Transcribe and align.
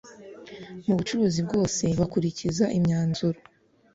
mu 0.85 0.93
bucuruzi 0.97 1.39
bwose 1.47 1.83
bakurikiza 1.99 2.65
imyanzuro 2.77 3.39